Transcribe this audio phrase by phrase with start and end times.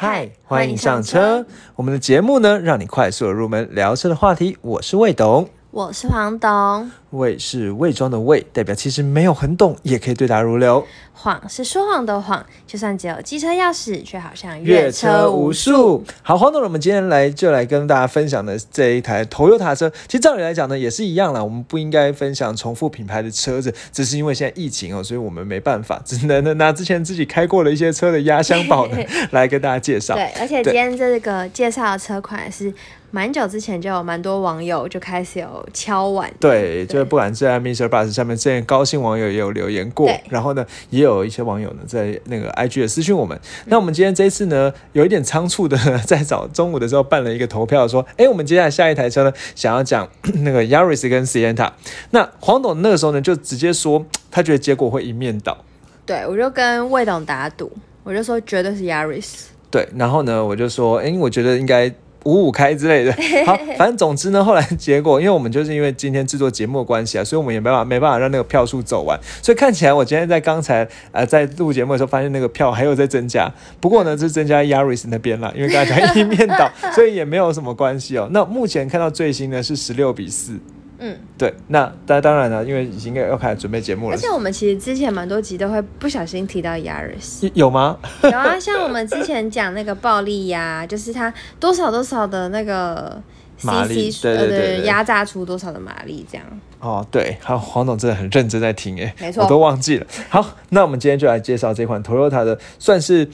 [0.00, 1.44] 嗨，欢迎上车。
[1.74, 4.56] 我们的节目呢，让你快速的入门聊车的话题。
[4.60, 6.90] 我是魏董，我是黄董。
[7.10, 10.82] 魏是魏庄的魏，代表其实没有很懂，也可以对答如流。
[11.12, 16.02] 谎是说谎的谎，就算只有机车钥匙，却好像越车无数。
[16.22, 21.44] 好，黄董，我们今天来就来跟大家分享的这一台 Toyota 车，其实照理来讲呢，也是一样啦。
[21.44, 28.96] 我们不应该分享重复品牌的车子，只是因为现在疫情哦，所以我们没办法，只能呢拿之前自己开过的一些车的压箱宝呢
[29.32, 30.14] 来跟大家介绍。
[30.14, 32.72] 对，而且今天这个介绍的车款是
[33.10, 36.30] 蛮久之前就有蛮多网友就开始有敲碗。
[36.38, 37.88] 对，就是不管是在 Mr.
[37.88, 43.40] Bus 上面，之前高兴网友也有留言过，然后呢，也有一些网友呢在那个 IG 的私讯我们。
[43.64, 50.06] 那我们今天这一次呢，有一点仓促的， 在找中午的时候办了一个投票，说，哎，我们接下来下一台车呢，想要讲
[50.44, 51.72] 那个 Yaris 跟 Sienta。
[52.10, 55.56] 那黄董那个时候呢，就直接说，他觉得结果会一面倒。
[56.04, 57.72] 对，我就跟魏董打赌，
[58.04, 59.44] 我就说绝对是 Yaris。
[59.70, 61.90] 对，然后呢，我就说，哎，我觉得应该。
[62.24, 63.12] 五五开之类的，
[63.46, 78.28] 好，反正总之呢，后来结果，因为我们就是因为今天制作节目的关系啊，所以我们也没办法没办法让那个票数走完，所以看起来我今天在刚才呃在录节目的时候，发现那个票还有在增加，不过呢是增加 Yaris 那边了，因为刚才一面倒，所以也没有什么关系哦。
[78.32, 80.58] 那目前看到最新呢是十六比四。
[81.00, 84.16] 嗯，对，那当当然了，因为已经要开始准备节目了。
[84.16, 87.96] 而且我们其实之前蛮多集都会不小心提到 Yaris，有吗？
[88.24, 93.22] 有啊，像我们之前讲那个暴力呀，就是它多少多少的那个
[93.62, 96.44] 马力，对对对，压榨出多少的马力这样。
[96.80, 100.06] 哦，对，好，黄总真的很认真在听，哎，没错，我都忘记了。
[100.28, 103.28] 好，那我们今天就来介绍这款 Toyota 的，算是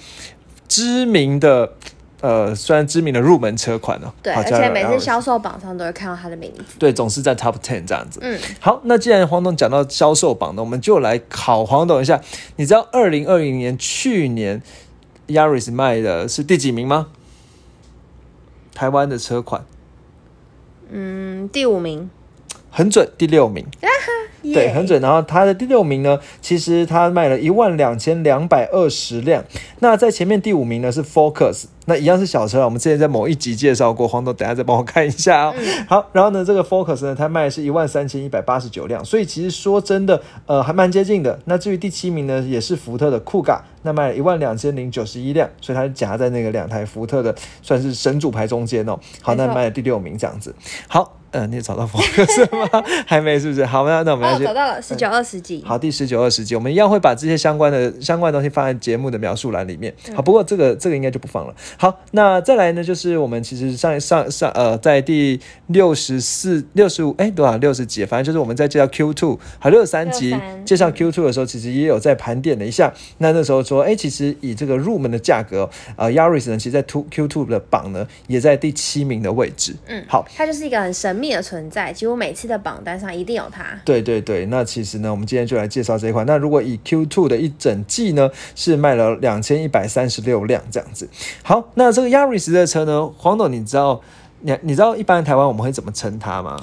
[0.69, 1.73] 知名的。
[2.25, 8.19] 呃，虽然知名的入门车款哦，对，而且每次销售榜上都会看到它的名字，对，总是在 Top Ten 这样子。
[8.23, 12.19] 嗯，好，那既然黄董讲到销售榜呢，我们就来考黄董一下，
[12.57, 14.63] 你知道二零二零年去年
[15.29, 17.09] Yaris 卖的是第几名吗？
[18.73, 19.67] 台湾的车款，
[20.91, 22.09] 嗯，第五名，
[22.71, 23.67] 很准，第六名。
[24.53, 25.01] 对，很准。
[25.01, 29.43] 然后它的第六名呢，其实它卖了一万两千两百二十辆。
[29.79, 35.55] 那在前面第五名呢是 Focus，那一样是小车啊我们之前在某一集介绍过，黄总等下再帮我看一下哦。
[35.89, 41.39] 好，然后呢，这个 Focus 呢，它卖的是一万三千一百八十九辆，所以其实说真的，呃，还蛮接近的。
[41.45, 48.99] 那至于第七名呢，也是福特的酷咖，那卖了一万两千零九十一辆，所以它夹在那个两台福特的算是神主牌中间哦。
[49.21, 50.55] 好，那卖了第六名这样子。
[50.89, 51.19] 好。
[51.37, 52.81] 嗯，你也找到 focus 吗？
[53.09, 53.67] 还没，是不是？
[53.67, 55.65] 好，那那我们要找到了十九二十集。
[55.67, 59.93] 好，第十九二十集，我们一样会把这些相关的相关的东西放在节目的描述栏里面。
[60.15, 61.55] 好，不过这个这个应该就不放了。
[61.77, 67.57] 好，那再来呢，就是我们其实上上上呃，在第六十四、六十五，哎，多少？
[67.57, 72.93] 六十几，反正就是我们在介绍 Q two，好，六十三集介绍 Q two 的时候，其实也有在盘点了一下。
[73.19, 79.75] 那那时候说，哎，其实以这个入门的价格，呃，Yaris 呢，其实在 Two Q two 的榜呢，也在第七名的位置。
[79.87, 81.93] 嗯，好，它就是一个很神秘的存在。
[81.93, 83.65] 几乎每次的榜单上一定有它。
[83.85, 86.27] 对对对，那其实呢，我们今天就来介绍这一款。
[86.27, 91.09] 那如果以 Q two 的一整季呢，是卖了两千一百三十六辆这样子。
[91.43, 94.01] 好，那这个 Yaris 的车呢，黄董，你知道
[94.41, 96.57] 你你知道一般台湾我们会怎么称它吗？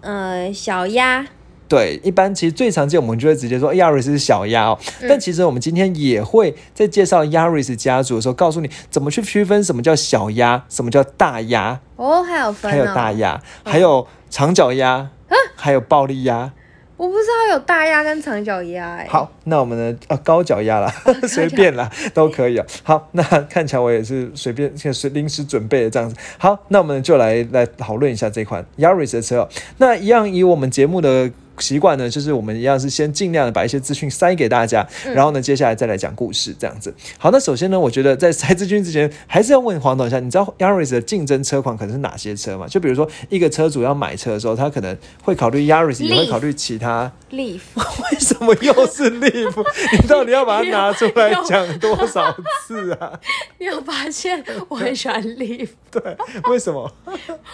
[0.00, 1.26] 呃，小鸭。
[1.68, 4.78] 对，一般其实最常见，我们就会直接说 Yaris 是小鸭哦。
[5.06, 11.78] 但其实我们今天也会在介绍 Yaris 家族的时候，告诉你怎么去区分什么叫小鸭，什么叫大鸭。
[11.96, 15.10] 哦，还有分，还有大鸭，还有长脚鸭，
[15.56, 16.52] 还有暴力鸭。
[16.98, 19.06] 我不知道有大鸭跟长脚鸭哎。
[19.08, 20.92] 好，那我们的啊高脚鸭啦，
[21.26, 22.66] 随便啦，都可以哦。
[22.82, 26.14] 好，那看起来我也是随便，是临时准备的这样子。
[26.36, 29.48] 好，那我们就来来讨论一下这款 Yaris 的车。
[29.78, 31.30] 那一样以我们节目的。
[31.60, 36.94] 习惯呢，就是我们一样是先尽量的把一些资讯塞给大家，然后呢，接下来再来讲故事这样子。
[37.18, 42.66] 好，那首先呢，我觉得在塞资讯之前，还是要问黄董一下，你知道 Yaris 的竞争车款可能是哪些车吗？
[42.68, 47.10] 就比如说一个车主要买车的时候，他可能会考虑 Yaris，也会考虑其他。
[47.30, 49.64] Leaf， 为什么又是 Leaf？
[50.00, 52.34] 你到底要把它拿出来讲多少
[52.66, 53.18] 次啊？
[53.58, 55.68] 你 有发现我很喜欢 Leaf？
[55.90, 56.16] 对，
[56.50, 56.90] 为什么？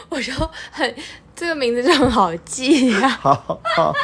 [0.08, 0.32] 我就
[0.70, 0.94] 很
[1.36, 3.08] 这个名字就很好记呀。
[3.08, 3.34] 好
[3.76, 3.94] 好，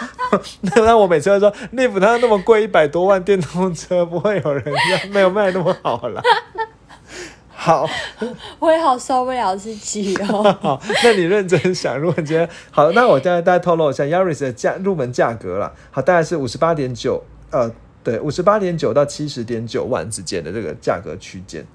[0.62, 6.20] 那那我每次都说 Live 它那么贵，一百多万电动车不会有人要，没有卖那么好了。
[7.48, 7.86] 好，
[8.58, 10.42] 我也好受不了自己哦。
[10.62, 15.72] 好， 那你认真想，如果今天好，那我现在大家透露一下，Yaris 的价入门价格了。
[15.90, 17.70] 好，大概是五十八点九，呃，
[18.02, 21.66] 对，五十八点九到七十点九万之间的这个价格区间。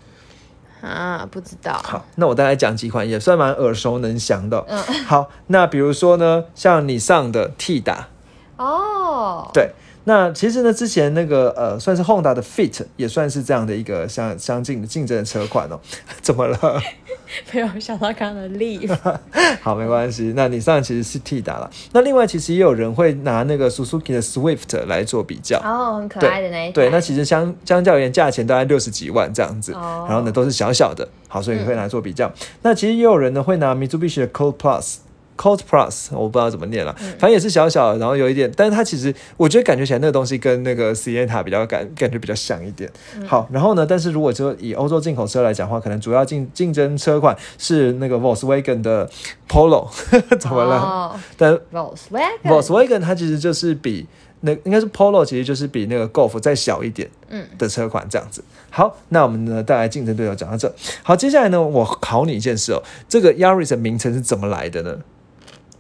[0.81, 1.74] 啊，不知道。
[1.83, 4.63] 好，那我大概讲几款，也算蛮耳熟能详的。
[4.68, 8.07] 嗯，好，那比如说呢，像你上的 T 打，
[8.57, 9.72] 哦，对。
[10.06, 15.80] 那其实呢，之前那个呃，算是 Honda 的 Fit 也算是这样的一个相相近的竞争的车款哦。
[16.22, 16.57] 怎么了？
[17.52, 18.96] 没有想到刚刚的 Leaf。
[19.62, 20.34] 好，没关系。
[20.36, 21.69] 那你上其实是 T 打了。
[21.92, 25.60] 那另外其实也有人会拿那个 Suzuki 的 Swift 来做比较。
[25.63, 29.74] 哦，很可爱的那一对，那其实相相较而言，价钱大概六十几万这样子。
[29.74, 31.07] 哦然后呢，都是小小的。
[31.28, 32.31] 好，所以会拿来做比较。
[32.62, 34.98] 那其实也有人呢会拿 Mitsubishi 的 Cold Plus。
[35.37, 42.89] Cold Plus，我不知道怎么念了，反正也是小小的，然后有一点，但是它其实我觉得感觉起来那个东西跟那个 Sienna 比较感感觉比较像一点。
[43.25, 49.09] 好，然后呢，但是如果就以欧洲进口车来讲的话，可能主要竞竞争车款是那个 Volkswagen 的
[49.49, 49.89] Polo，
[50.39, 50.75] 怎么了？
[50.77, 52.39] 哦但，Volkswagen。
[52.43, 54.07] Volkswagen 它其实就是比
[54.41, 58.43] 那应该是 Polo，其实就是比那个 Golf 再小一点嗯的车款这样子。
[58.69, 60.71] 好，那我们呢，带来竞争对手讲到这。
[61.01, 64.97] 好，接下来呢，我考你一件事哦，这个 Yaris 的名称是怎么来的呢？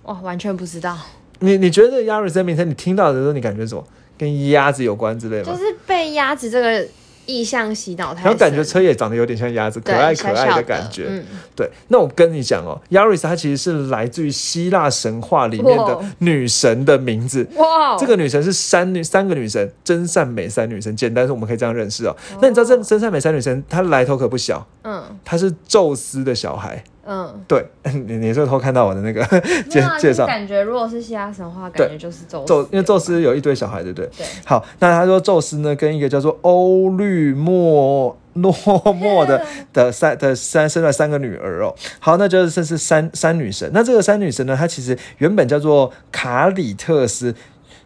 [0.05, 0.97] 哇，完全不知道，
[1.39, 3.83] 你你觉得 Yaris 的名称，你听到的时候，你感觉什么？
[4.17, 5.51] 跟鸭子有关之类吗？
[5.51, 6.87] 就是被鸭子这个
[7.25, 8.23] 意象洗脑太。
[8.23, 11.07] 然后感觉车也长得有点像鸭子，可爱可爱的的感觉。
[11.09, 17.45] 嗯，对，那我跟你讲哦，Yaris 它其实是来自于希腊神话里面的女神的名字。
[17.57, 20.95] 哇，这个女神是三女三个女神，真善美三女神。
[20.95, 22.15] 简单说，我们可以这样认识哦。
[22.41, 26.81] 那你知道这真善美三女神她来头可不小，嗯她是宙斯的小孩。
[27.07, 27.63] 嗯，对，
[28.07, 29.23] 你你是偷看到我的那个
[29.69, 30.25] 介介绍就是。
[30.25, 34.09] 感觉如果是希腊神话，感觉就是宙斯宙，因为宙斯有一堆小孩，对不对？
[34.17, 38.51] 对好，那他说宙斯呢，跟一个叫做欧律莫诺
[38.93, 41.75] 莫的 的三的三生了三个女儿哦。
[41.99, 43.69] 好，那就是这是三三女神。
[43.73, 47.35] 那这个三女神呢，她其实原本叫做卡里特斯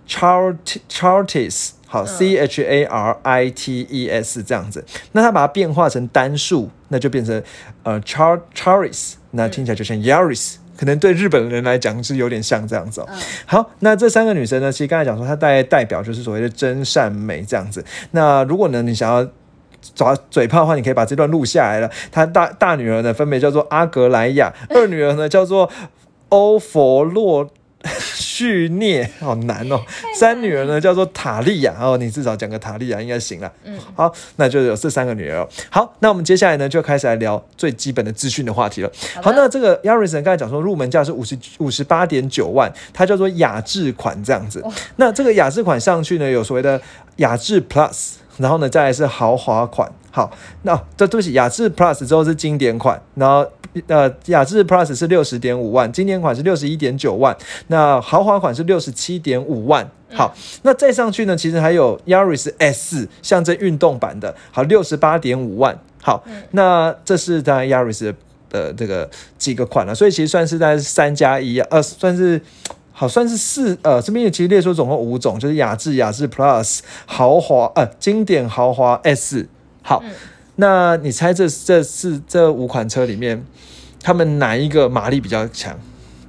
[0.08, 0.56] Chart
[0.90, 1.72] Chartis。
[1.92, 7.42] 好，C H A R I T E S 这样子，那它把它变化成单数，那就变成
[7.82, 13.08] 呃 Char Charis，那听起来就像 Yaris，可能对日本人来讲是有点像这样子哦。
[13.48, 17.84] 好，那这三个女生呢，其实刚才讲说，她代代表就是所谓的真善美这样子。
[18.12, 19.28] 那如果呢，你想要
[19.96, 21.90] 找嘴炮的话，你可以把这段录下来了。
[22.12, 25.68] 她大大女儿呢，分别叫做阿格莱亚，二女儿呢叫做
[26.30, 27.50] 欧佛洛。
[28.14, 29.80] 序涅好难哦，
[30.14, 33.52] 三女儿呢叫做塔利亚哦，你至少讲个塔利亚应该行了。
[33.64, 35.50] 嗯，好，那就有这三个女儿哦。
[35.70, 38.92] 好，那我们接下来呢就开始来聊最基本的资讯的话题了。
[39.22, 44.64] 好，那这个 Yaris 呢刚才讲说入门价是五十五十八点九万，它叫做雅致款这样子。
[44.98, 46.82] 那这个雅致款上去呢有所谓的
[47.18, 48.16] 雅致 Plus。
[48.38, 49.92] 然后呢，再来是豪华款。
[50.20, 50.30] 好，
[50.64, 53.50] 那这、对不起，雅致 Plus 之后是经典款，然后
[53.88, 57.34] 呃，雅致 Plus 是六十点五万，经典款是六十一点九万，
[57.68, 59.90] 那豪华款是六十七点五万。
[60.12, 65.80] 好，那再上去呢，其实还有 Yaris S 象征运动版的，好，六十八点五万。
[66.02, 66.22] 好，
[66.52, 68.16] 那这是当然 Yaris 的
[68.52, 72.42] 呃这个几个款了，所以其实算是在三加一啊，呃，算是。
[72.92, 79.48] 好，算是四呃，这边也其实列出总共五种，就是雅致、雅致 Plus、豪华呃经典豪华 S。
[79.90, 80.04] 好，
[80.58, 83.44] 那你猜这这四这五款车里面，
[84.04, 85.76] 他们哪一个马力比较强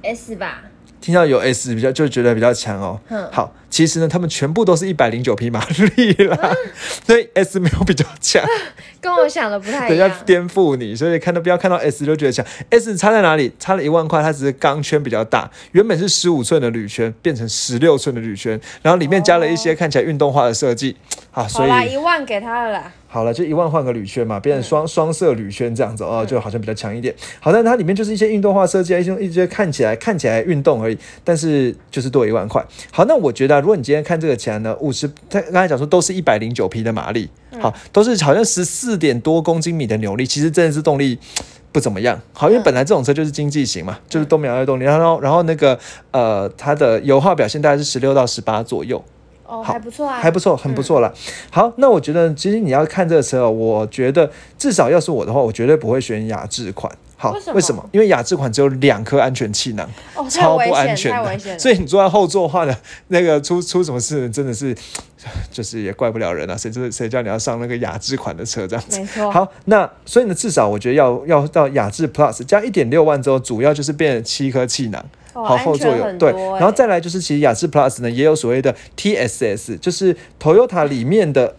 [0.01, 0.63] ？S 吧，
[0.99, 2.99] 听到有 S 比较就觉得比较强哦。
[3.09, 5.65] 嗯好，其实呢，他们全部都是一百零九匹马
[5.95, 6.37] 力啦，
[7.07, 8.43] 所以 S 没有比较强。
[9.01, 10.19] 跟我想的不太等一下一样。
[10.27, 12.45] 颠覆你，所以看到不要看到 S 就觉得强。
[12.69, 13.51] S 差在哪里？
[13.57, 20.95] 差了一万块，它只是钢圈比较大，原本是十五寸的铝圈变成十六寸的铝圈，然后里面加了一些看起来运动化的设计。
[21.31, 22.91] 好，所以一万给他了啦。
[23.07, 27.13] 好了，就一万换个铝圈嘛，变成双双色铝圈这样子哦，就好像比较强一点。
[27.39, 32.63] 好，但它里面就是一些运动化设计啊，一些一些看起来看起来运动而已，但是就是多一万块。
[32.91, 37.29] 好，那我觉得啊、如果你今天看这个钱呢，五十，他刚才讲说都是一百零九匹的马力，
[37.61, 41.17] 好，都是好像十四点多公斤米的扭力，其实真的是动力。
[41.73, 45.79] 不怎么样，好，因为本来这种车就是经济型嘛，就是都没有动力，然后然后那个
[46.11, 49.01] 呃，它的油耗表现大概是十六到十八左右，
[49.45, 51.13] 哦，好还不错啊，还不错，很不错了。
[51.49, 56.91] 好，那我觉得其实你要看这个车哦，我觉得至少要是我的话，我绝对不会选雅致款。
[57.21, 61.59] 好，为什么因为雅致款只有两颗安全气囊，哦，超，不安全的。
[61.59, 62.75] 所以你坐在后座的话呢，
[63.09, 64.75] 那个出出什么事，真的是
[65.53, 66.57] 就是也怪不了人啊。
[66.57, 68.99] 谁知谁叫你要上那个雅致款的车这样子？
[68.99, 75.05] 没错，好，那所以呢，至少我觉得要要到雅致 Plus 加一点六万之后，主要就是变成七颗气囊。
[75.33, 81.55] 哦好，后座有对，然后再来就是，其实雅致 Plus 呢也有所谓的 TSS，就是 Toyota 里面的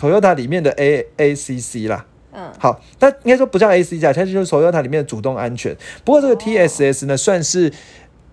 [0.00, 2.06] Toyota 里面的 A ACC 啦。
[2.32, 5.76] 嗯，好，那应该说不叫 ACC 啊，它就是 Toyota 里面的主动安全。
[6.04, 7.72] 不过这个哦 TSS 呢，算是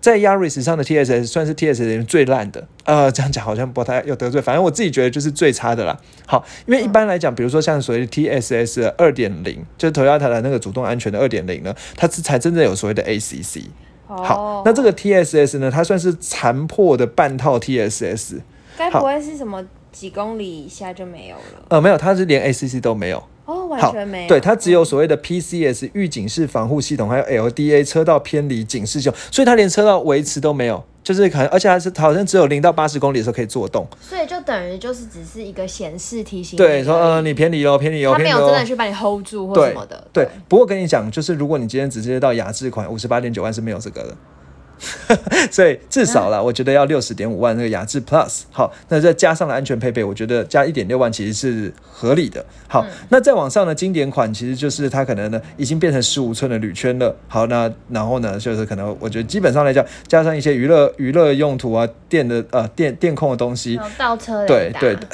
[0.00, 2.66] 在 Yaris 上的 TSS 算是 TSS 里面最烂的。
[2.84, 5.98] 呃，这样讲好像不太有得罪，反正我自己觉得就是最差的啦。
[6.26, 13.64] 好，因为一般来讲，比如说像所谓的 TSS 二点零，就是 Toyota 的那个主动安全的二点零呢，它是才真正有所谓的 ACC。
[14.06, 18.36] 好哦，那这个 TSS 呢，它算是残破的半套 TSS。
[18.78, 21.66] 该不会是什么几公里以下就没有了？
[21.68, 23.22] 呃，没有，它是连 ACC 都没有。
[23.48, 24.28] 哦，完全没有。
[24.28, 33.86] 对，它只有所谓的 PCS 预警式防护系统，还有 LDA 车道偏离警示系统，所以它连车道维持都没有，就是可能，而且还是好像只有零到八十公里的时候可以做动。
[33.98, 38.28] 所以就等于就是只是一个显示提醒对，说呃你偏离哦，偏离哦，他没。
[38.28, 40.06] 有真的去把你 hold 住或什么的。
[40.12, 44.14] 对，不过跟你讲，就是如果你今天直接到雅致款五十八点九万是没有这个的。
[45.50, 52.44] 所以至少啦，我觉得要六十点五万那个雅致 Plus，好，那再加上了安全配备，我觉得加一点六万其实是合理的。
[52.68, 57.14] 好，那再往上呢，经典款其实就是它可能呢已经变成十五寸的铝圈了。
[57.26, 65.08] 好，那然后呢，就是可能我觉得基本上来讲，加上一些娱乐娱乐用途啊，电的呃电电控的东西，倒车雷达对对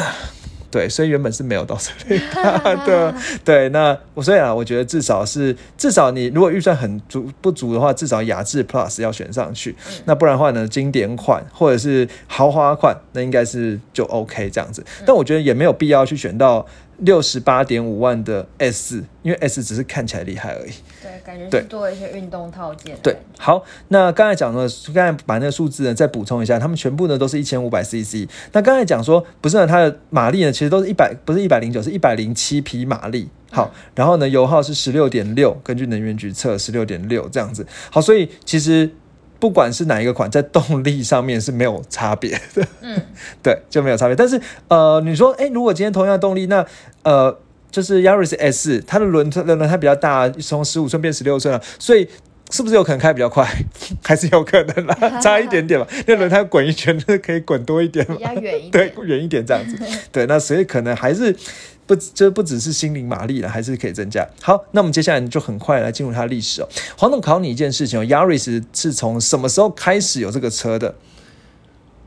[0.74, 3.14] 对，所以原本是没有倒车雷达的。
[3.44, 9.76] 对，那我所以啊，我觉得至少是至少你如果预算很足不足的话，至少雅致 Plus 要选上去。
[10.04, 14.84] 那不然的话呢，经典款或者是豪华款，那应该是就 OK 这样子。
[15.06, 16.66] 但我觉得也没有必要去选到
[16.98, 20.72] 六十八点五万的 S，因为 S 只是看起来厉害而已。
[21.02, 22.96] 对，感觉是多了一些运动套件。
[23.02, 28.28] 对，好，那刚才讲的，刚才把那个数字呢再补充一下，他们全部呢都是一千五百 CC。
[28.52, 33.28] 那刚才讲说，不是呢，它的马力呢其实都是一百，不是一百零九，是一百零七匹马力。
[33.50, 37.64] 好，然后呢，油耗是十六点六，根据能源局测十六点六这样子。
[37.90, 38.90] 好，所以其实
[39.44, 42.66] 不管是哪一个款，在动力上面是没有差别的。
[42.80, 42.98] 嗯，
[43.44, 44.16] 对，就没有差别。
[44.16, 46.64] 但是呃，你说，哎，如果今天同样的动力，那
[47.02, 47.38] 呃，
[47.70, 52.08] 就是 Yaris S，它的轮轮轮胎比较大，从十五寸变十六寸了，所以
[52.50, 53.48] 是不是有可能开比较快？
[54.04, 55.86] 还是有可能啦， 差一点点吧。
[56.06, 58.24] 那轮胎滚一圈，那可以滚多一点嘛 比？
[58.24, 59.76] 较远一对点。，远一点这样子。
[60.12, 61.34] 对，那所以可能还是
[61.86, 64.26] 不这不只是心灵马力了，还是可以增加。
[64.40, 66.68] 好，那我们接下来就很快来进入它的历史哦。
[66.96, 70.94] 黄总考你一件事情哦，Yaris 是从什么时候开始有这个车的？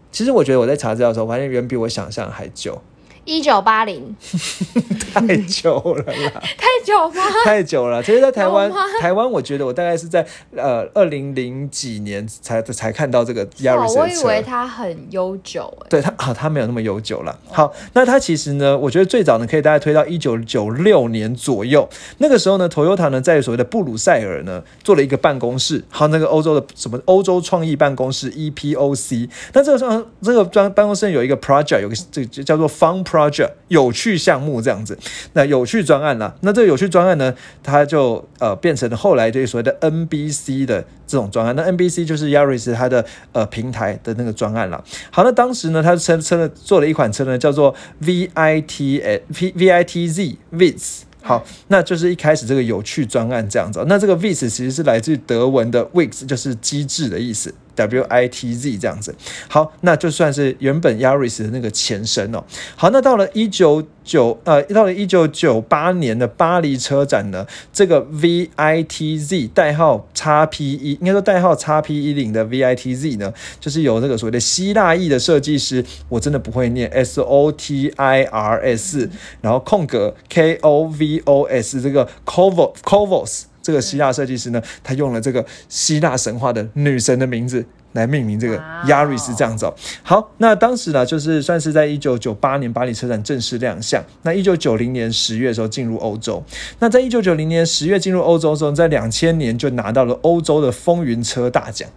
[0.09, 2.81] 其实我觉得我在查资料的时候，发现远比我想象还久，
[3.27, 4.15] 一九八零，
[5.13, 6.41] 太久了啦。
[6.57, 7.21] 太久吗？
[7.43, 8.01] 太久了。
[8.01, 13.99] 其实，在台湾，台湾我觉得我大概是在呃二零零几年才才看到这个哦 Yaris。
[13.99, 15.87] 我以为它很悠久哎。
[15.89, 17.37] 对它啊，它没有那么悠久了。
[17.51, 21.87] 好，那它其实呢，我觉得最早呢，可以大概推到一九九六年左右。
[22.19, 29.29] 那个时候呢，Toyota 呢在所谓的布鲁塞尔呢做了一个办公室，还有那个欧洲的什么欧洲创意办公室 EPOC。
[29.51, 34.97] 那这个上这个专办公室有一个 project，有个这个叫做 Fun Project project 有趣项目这样子。
[35.33, 37.33] 那有趣专案啦，那这个有趣专案呢，
[37.63, 41.55] 它就呃变成了后来这个所谓的 NBC 的这种专案。
[41.55, 44.83] 那 NBC 就是 Yaris 它的呃平台的那个专案啦。
[45.09, 50.99] 好，那当时呢，它车车呢做了一款车呢，叫做 VIT V VIT Z Viz。
[51.21, 53.83] 好，那就是一开始这个有趣专案这样子。
[53.87, 59.15] 那这个 Viz 其实是来自于德文的 Wix，就是机智的意思，W I T Z 这样子。
[59.47, 62.43] 好，那就算是原本 Yaris 的那个前身哦。
[62.75, 78.61] 好，那到了一九九呃，到了一九九八年的巴黎车展呢，这个 VITZ 代号 x P 一，应该说代号 x P 一零的 VITZ 呢，就是由这个所谓的希腊裔的设计师，我真的不会念 S O T I R
[78.63, 79.09] S，
[79.41, 87.65] 然后空格 K O V O S 这个 Kovos Kovos 这个希腊设计师呢，他用了这个希腊神话的女神的名字。
[87.93, 88.55] 来命名这个
[88.85, 89.73] Yaris 这样子哦。
[90.03, 94.03] 好，那当时呢，就是算是在一九九八年巴黎车展正式亮相。
[94.21, 96.43] 那一九九零年十月的时候进入欧洲。
[96.77, 101.89] 那在一九九零年十月进入欧洲之后，在两千年就拿到了欧洲的风云车大奖。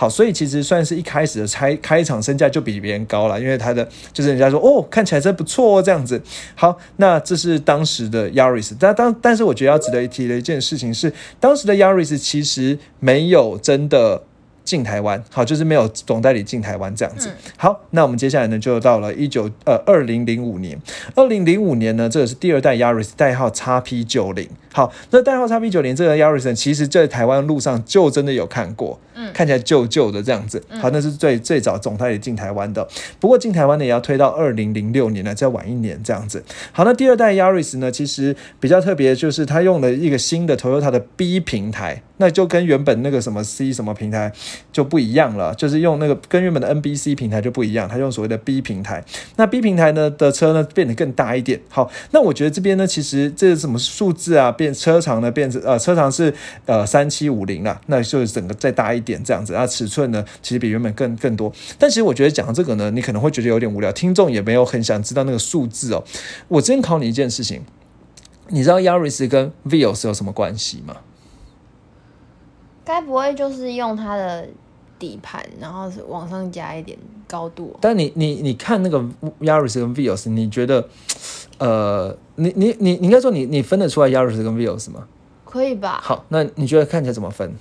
[0.00, 6.18] 好，所以其实算是一开始的开开场身价就比别人高了，因为它的就是人家说哦，看起来真不错哦，这样子。
[6.54, 14.22] 好，那这是当时的 Yaris，但当但是我觉得要值得一提的一件事情是，当时的 Yaris 其实没有真的。
[14.62, 17.28] 进台湾，好，就是没有总代理进台湾这样子。
[17.56, 20.78] 好，那我们接下来呢，就到了一九呃二零零五年，
[21.16, 24.48] 二零零五年呢，这个是第二代 Yaris，代号 x P 九零。
[24.72, 30.62] 好，那代号叉 B 九零这个 Yaris 呢，其实在台湾路上就真的有看过，嗯，看起来旧旧的这样子。
[30.80, 32.86] 好，那是最最早总代理进台湾的，
[33.18, 36.44] 不过进台湾的也要推到二零零六年了，再晚一年这样子。
[36.72, 44.32] 好，那第二代 Yaris 呢，其实比较特别，就是它用了一个新的 Toyota 的 B 平台，那就跟原本那个什么 C 什么平台
[44.70, 49.04] 就不一样了，就是用那个跟原本的 NBC 平台就不一样，它用所谓的 B 平台。
[49.34, 51.60] 那 B 平台呢的车呢变得更大一点。
[51.68, 54.52] 好，那我觉得这边呢，其实这是什么数字啊？
[54.60, 56.34] 变车长呢变成呃车长是
[56.66, 59.54] 呃三七五零啦，那就整个再大一点这样子。
[59.54, 61.50] 那尺寸呢，其实比原本更更多。
[61.78, 66.04] 但其实我觉得讲这个呢，你可能会觉得有点无聊，听众也没有很想知道那个数字哦。
[66.48, 67.62] 我今天考你一件事情，
[68.48, 70.98] 你知道 Yaris 跟 Vios 有什么关系吗？
[72.84, 74.46] 该不会就是用它的
[75.00, 77.78] 底盘，然后是往上加一点高度哦。
[77.80, 79.00] 但你你你看那个
[79.40, 80.86] Yaris 跟 Vios，你觉得，
[81.58, 85.08] 呃，你你你你应该说你你分得出来 Yaris 跟 Vios 吗？
[85.44, 85.98] 可以吧？
[86.00, 87.52] 好，那你觉得看起来怎么分？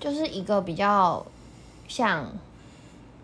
[0.00, 1.24] 就是一个比较
[1.86, 2.26] 像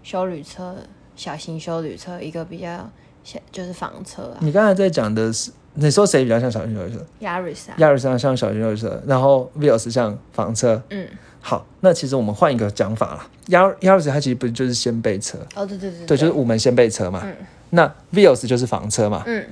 [0.03, 0.77] 修旅车、
[1.17, 2.89] 小型修旅车，一个比较
[3.25, 10.81] 像就是房车啊你刚才在讲的是，你说谁比较像小型修理车，Yaris 啊，？Yaris 像像小型修理车，然后 Vios 像房车。
[10.91, 11.09] 嗯，
[11.47, 15.37] 好，那其实我们换一个讲法啦，Yar Yaris 它其实不就是掀背车？
[15.55, 17.21] 哦，对对对对，就是五门掀背车嘛。
[17.23, 17.37] 嗯
[17.71, 19.23] 那 Vios 就是房车嘛。
[19.27, 19.45] 嗯，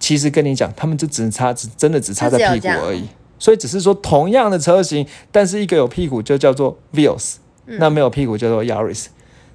[0.00, 3.06] 其实跟你讲，他们就只差，只真的只差在屁股而已。
[3.38, 7.34] 所以只是说同样的车型，但是一个有屁股就叫做 Vios，、
[7.66, 9.06] 那嗯没有屁股叫做 Yaris。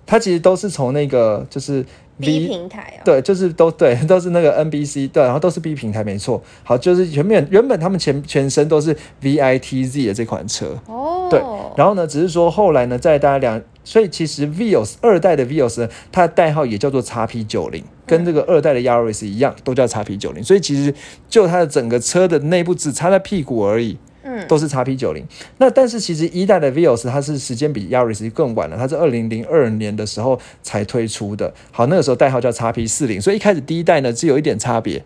[0.06, 1.86] 它其实都是从那个就是
[2.22, 6.42] ，B 平台哦，对，就是都对，都是那个 NBC 对，然后都是 B 平台没错。
[6.64, 11.42] 好，就是原本原本他们全全身都是 VITZ 的这款车，哦，对，
[11.76, 20.44] 然后呢，只是说后来呢，在大家两，所以其实 Vios 二代的 Vios 呢，它的代号也叫做 XP 九零，跟这个二代的 Yaris 一样，都叫 XP 九零。
[20.44, 20.94] 所以其实
[21.30, 25.26] 就它的整个车的内部只差在屁股而已，嗯，都是叉 P 九零。
[25.58, 31.54] 那但是其实一代的 Vios 它是时间比 Yaris 更晚了，它是二零零二年的时候才推出的。
[31.72, 35.04] 好，那个时候代号叫叉 P 四零，所以一开始第一代呢是有一点差别。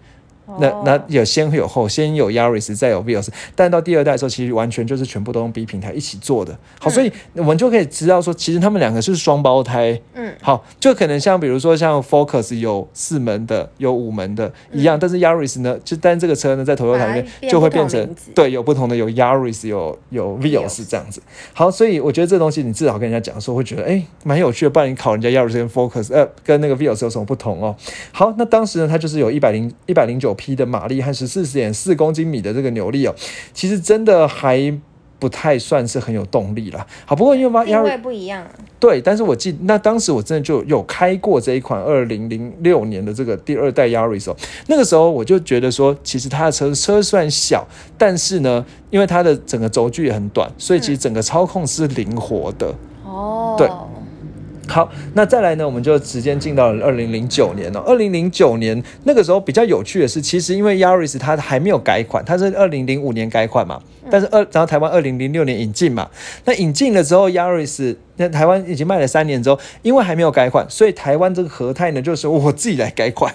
[0.60, 6.58] 那哦那有先有后，先有 Yaris，再有 Vios，但到第二代的时候，其实完全就是全部都用 B 平台一起做的。
[6.80, 10.00] 好，所以我们就可以知道说，其实他们两个是双胞胎。
[10.14, 21.22] 嗯，好，就可能像比如说像 Focus 有四门的，有五门的一样，但是 Yaris 呢，就但这个车呢，在 Toyota 里面嗯把它变就会变成对有不同的，有 Yaris，有有 Vios Vios 这样子。
[21.54, 27.76] 好，所以我觉得这东西你至少跟人家讲说，会觉得哎蛮有趣的，不然你考人家 Yaris 跟 Focus，呃，跟那个 Vios 有什么不同哦？
[28.12, 33.16] 好，那当时呢，它就是有一百零一百零九匹的马力和十四点四公斤米的这个扭力哦，
[33.54, 34.78] 其实真的还
[35.18, 36.86] 不太算是很有动力啦。
[37.06, 44.36] 好，不过因为马定位不一样啊，对，但是我记那当时我真的就有开过这一款二零零六年的这个第二代 Yaris 哦，
[44.68, 47.66] 那个时候我就觉得说，其实它的车车虽然小，
[47.98, 52.76] 但是呢，因为它的整个轴距也很短，所以其实整个操控是灵活的。
[53.06, 53.68] 哦，对
[54.68, 57.80] 好，那再来呢，我们就直接进到了二零零九年了。
[57.82, 66.10] 二零零九年那个时候比较有趣的是，其实因为 Yaris 它还没有改款，它是二零零五年改款嘛，但是二然后台湾二零零六年引进嘛，
[66.46, 73.34] 那引进了之后，Yaris 那台湾已经卖了三年之后，因为还没有改款，所以台湾这个和泰呢就是我自己来改款。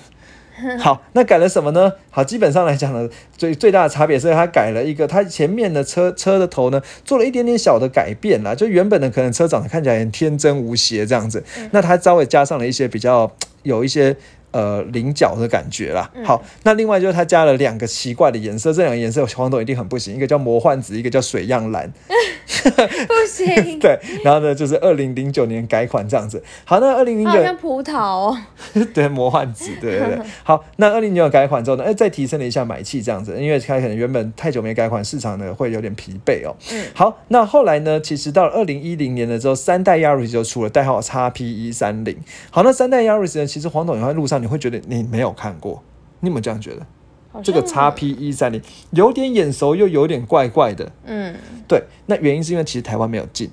[0.78, 1.92] 好，那改了什么呢？
[2.10, 11.42] 好，基本上来讲呢，最最大的差别是它改了一个，它前面的车车的头呢做了一点点小的改变啦，就原本的可能车长得看起来很天真无邪这样子，
[11.72, 13.30] 那它稍微加上了一些比较
[13.62, 14.16] 有一些。
[14.52, 16.10] 呃，菱角的感觉啦。
[16.24, 21.92] 好，那另外就是它加了两个奇怪的颜色，这两个颜色黄董一定很不行，一个叫魔幻紫，一个叫水漾蓝。
[22.60, 26.42] 不行， 对，然后呢就是二零零九年改款这样子。
[26.64, 28.36] 好，那二零零九好像葡萄哦，
[28.92, 30.18] 对，魔幻紫，对对对。
[30.42, 36.54] 好，那二零零九改款之后呢，哎，再提升了一下买气这样子，因为它可能原本太久没改款，市场呢会有点疲惫哦。
[36.70, 42.14] 嗯，好，那后来呢，其实到了二零一零年的时候，三代 Yaris 就出了，代号 XP 一三零。
[42.50, 45.82] 好，那三代 Yaris 呢，其实黄董也在路上你会觉得你没有看过，
[46.20, 46.86] 你有没有这样觉得？
[47.32, 50.90] 好这个像 XP 一三零有点眼熟，又有点怪怪的。
[51.04, 51.32] 嗯，
[51.68, 53.48] 对，那原因是因为其实台湾没有进。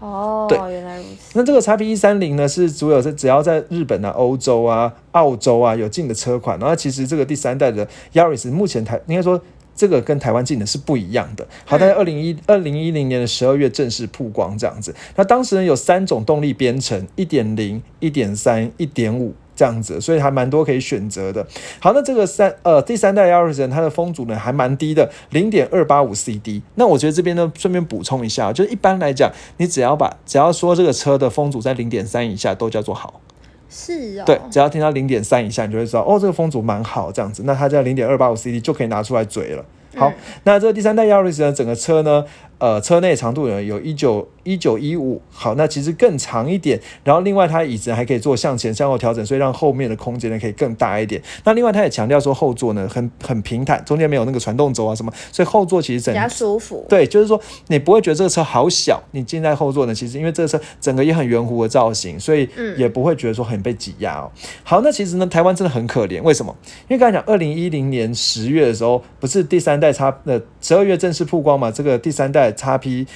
[0.00, 6.58] 哦，对原来如此，那这个 XP 一三零呢，是只有在只要在日本啊、欧洲啊、澳洲啊有进的车款。
[6.58, 9.40] 然后其实这个第三代的 Yaris 目前台应该说
[9.74, 11.48] 这个跟台湾进的是不一样的。
[11.64, 14.94] 好，在二零一二零一零年的十二月正式曝光这样子。
[15.16, 19.32] 那当时呢有三种动力编程：一点零、一点三、一点五。
[19.54, 21.46] 这样子，所以还蛮多可以选择的。
[21.80, 26.62] 好，那这个三呃第三代 Yaris 呢它的风阻呢还蛮低的，零点二八五 CD。
[26.74, 33.20] 那我觉得这边呢顺便补充一下，就是一般来讲，你只要把只要说这个车的风阻在零点三以下都叫做好。
[33.74, 39.64] 是哦，对，只要听到零点三以下，你就会知道哦，这个风阻蛮好，这样子，那它在零点二八五 CD 就可以拿出来嘴了。
[39.96, 42.24] 好，嗯那这个第三代 Yaris 呢，整个车呢，
[42.62, 46.80] 呃，车内长度呢有一九一九一五，好，那其实更长一点。
[47.02, 51.20] 然后另外它椅子还可以做向前向后调整，所以让后面的空间呢可以更大一点。
[51.42, 64.30] 那另外它也强调说后座呢很很平坦，中间没有那个传动轴啊什么，所以后座其实整比较舒服，对，就是说你不会觉得这个车好小，你进在后座呢，其实因为这个车整个也很圆弧的造型，所以嗯也不会觉得说很被挤压哦。
[64.62, 66.56] 好，那其实呢，台湾真的很可怜，为什么？
[66.88, 73.06] 因为刚才讲二零一零年十月的时候，不是第三代差呃十二月正式曝光嘛，这个第三代叉 P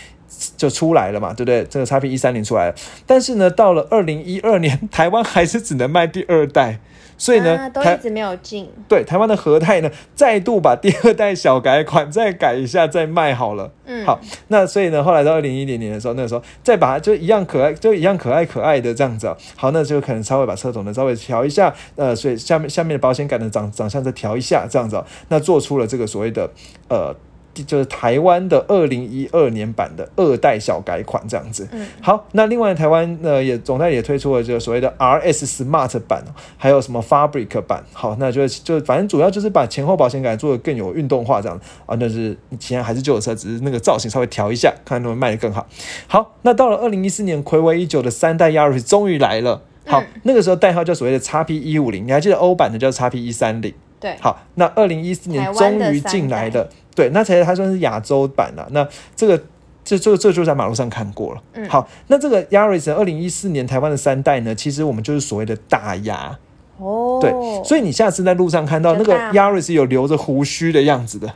[0.56, 1.64] 就出来了嘛，对不对？
[1.64, 2.74] 这个 x P 一三零出来了，
[3.06, 6.78] 但是呢，到了二零一二年，台湾还是只能卖第二代。
[7.18, 8.68] 所以呢，都一直没有进。
[8.86, 13.72] 对，台湾的和泰呢，再度把第二代小改款再改一下，再卖好了。
[13.86, 19.34] 嗯，好，那所以呢，后来到二零一零年的时候，那个时候再把它就一样可爱，就一样可爱可爱的这样子。
[19.54, 25.02] 好，那就可能稍微把车头呢稍微调一下，呃，所以下面下面的保险杆的长长相再调一下，这样子。
[25.28, 26.50] 那做出了这个所谓的
[26.90, 27.16] 呃。
[27.64, 31.66] 就是台湾的二零一二年版的二代小改款这样子。
[31.72, 36.24] 嗯，好，那另外台湾呢也总代也推出了这个所谓的 RS Smart 版，
[36.56, 37.84] 还有什么 Fabric 版。
[37.92, 45.66] 好，那就就反正主要就是把前后保险杆做的更有运动化这样啊，那是其实还是旧的车，只是那个造型稍微调一下，看能不能卖得更好。
[46.06, 49.62] 好，那到了二零一四年，暌违已久的三代 Yaris 终于来了。
[49.86, 53.72] 好，那个时候代号叫所谓的 x P 一五零，你还记得欧版的叫 x P 一三零？
[54.00, 54.16] 对。
[54.20, 56.68] 好，那二零一四年终于进来的。
[56.96, 58.66] 对，那才它算是亚洲版了。
[58.72, 59.40] 那这个，
[59.84, 61.42] 这这这就在马路上看过了。
[61.52, 66.36] 嗯，好，那这个 Yaris 二零一四年台湾的三代呢，其实我们就是所谓的大牙。
[66.78, 67.30] 哦，对，
[67.64, 71.32] 所以你下次在路上看到那个 Yaris 有留着胡须的样子的，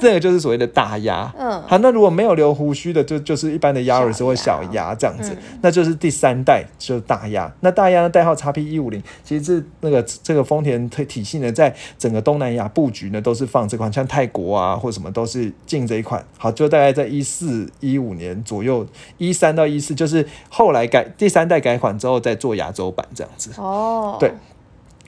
[0.00, 1.32] 这个就是所谓的大鸭。
[1.38, 7.52] 嗯，好，那如果没有留胡须的，就就是一般的 Yaris 或小鸭这样子，那就是第三代就是大鸭。
[7.60, 16.24] 那大鸭的代号 x P 一五零，其实是那个这个丰田体体系呢，在整个东南亚布局呢，都是放这款，像泰国啊或什么都是进这一款。
[16.36, 23.50] 好，就大概在一四一五年左右，一三到一四，就是后来改第三代改款之后再做亚洲版这样子。
[23.56, 24.32] 哦，对。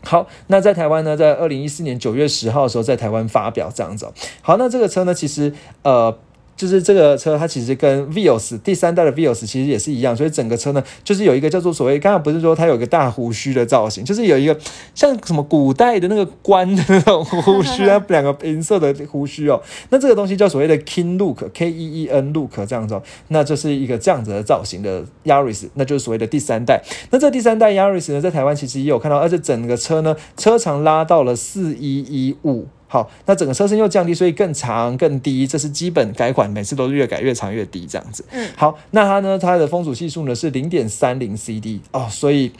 [0.02, 4.10] 好，那在台湾呢，在二零一四年九月十号的时候，在台湾发表这样子。
[4.42, 6.16] 好，那这个车呢，其实呃。
[6.60, 14.54] 就是这个车，它其实跟 Vios 第三代的 Vios 其实也是一样，所以整个车呢，就是有一个叫做所谓，刚刚不是说它有一个大胡须的造型，就是有一个
[14.94, 19.58] 像什么古代的那个官的那种胡须啊，两个银色的胡须哦。
[19.88, 26.82] 那这个东西叫所谓的 King Look，K E E N Look 这样子哦，那就是一个这样子的造型的 Yaris，那就是所谓的第三代。
[27.10, 32.66] 那这第三代 Yaris 呢，在台湾其实也有看到，而且整个车呢，车长拉到了四一一五。
[32.92, 38.24] 好，那整个车身又降低，所以更长更低，这是基本改款，每次都是越改越长越低这样子。
[38.32, 42.50] 嗯，好，那它呢，它的风阻系数呢是零点三零 CD 哦，所以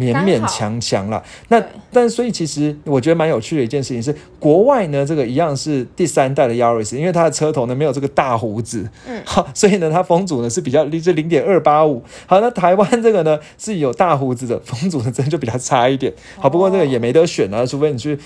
[0.00, 1.22] 勉勉强强了。
[1.48, 12.02] 那但所以其实我觉得蛮有趣的一件事情是，国外呢这个一样是第三代的 Yaris，因为它的车头呢没有这个大胡子，嗯， 好，所以呢它风阻呢是比较零，是零点二八五。
[12.26, 16.12] 好，那台湾这个呢是有大胡子的，风阻呢真的就比较差一点。
[16.38, 18.18] 好，不过这个也没得选啊，除非你去。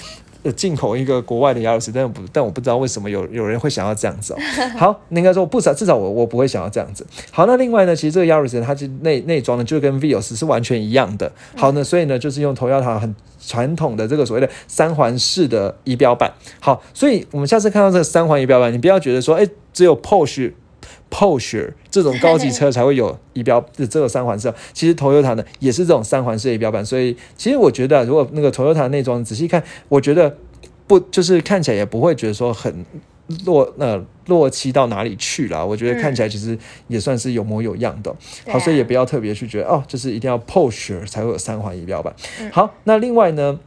[0.57, 4.37] 进口一个国外的亚 s 但不，但我不知道为什么有有人会想要这样子哦。
[4.77, 7.07] 好，应该说不少，至少我我不会想要这样子。
[7.31, 11.33] 好，那另外呢，其实这个亚 s 它就内内装呢，就跟 Vios 是完全一样的。
[11.65, 16.31] 好呢，所以呢，就是用 Toyota 很传统的这个所谓的三环式的仪表板。
[16.61, 20.53] 好，所以我们下次看到这个三环仪表板，你不要觉得说，哎，只有 Porsche。
[21.11, 30.37] Porsche 这种高级车才会有仪表的 这个三环式，其实 Toyota 呢也是这种三环式仪表板，所以其实我觉得，如果那个 Toyota 内装仔细看，我觉得
[30.87, 32.85] 不就是看起来也不会觉得说很
[33.47, 36.59] 落呃落漆到哪里去了，我觉得看起来其实
[36.89, 38.15] 也算是有模有样的，
[38.51, 42.15] 好，所以也不要特别去觉得哦，就是一定要 Porsche 才会有三环仪表板。
[42.53, 43.59] 好，那另外呢？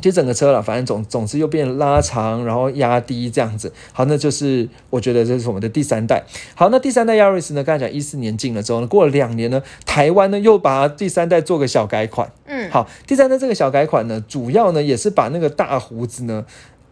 [0.00, 3.72] 其实整个车了，反正总总之又变拉长，然后压低这样子。
[3.92, 6.22] 好，那就是我觉得这是我们的第三代。
[6.54, 7.64] 好，那第三代 Yaris 呢？
[7.64, 12.30] 刚才讲一四年进了之后呢，过了两年呢，台湾呢又把第三代做个小改款。
[12.44, 16.44] 嗯，好，第三代这个小改款呢，主要呢也是把那个大胡子呢，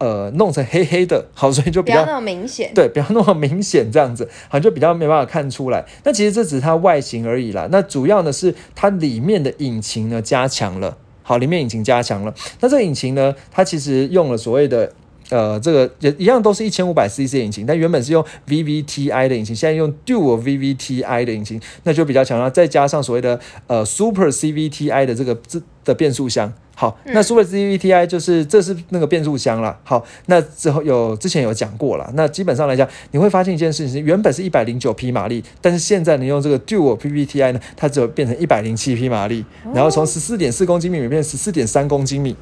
[0.03, 1.25] 呃，弄成黑黑的。
[1.33, 2.69] 好，所以就比较那么明显。
[2.75, 5.85] 对，比较那么明显这样子，好像就比较没办法看出来。
[6.03, 7.69] 那其实这只是它外形而已啦。
[7.71, 10.97] 那主要呢是它里面的引擎呢加强了。
[11.21, 12.33] 好，里面引擎加强了。
[12.59, 13.33] 那这个引擎呢？
[13.49, 14.91] 它其实用了所谓的
[15.29, 22.51] 呃，这个也一样都是一千五百 CC 引擎，但原本是用 VVTi 的引擎，现在用 Dual VVTi 的引擎，那就比较强了。
[22.51, 26.51] 再加上所谓的呃 Super CVTi 的这个这的变速箱。
[26.75, 29.77] 好，那 Super CVTi 就是这是那个变速箱了。
[29.83, 32.11] 好，那之后有之前有讲过了。
[32.15, 42.35] 那基本上来讲，你会发现一件事情是，原本是一百零九匹马力，但是现在你用这个 Dual VVTi 呢，它只有变成一百零七匹马力，然后从十四点四公斤米变成十四点三公斤米，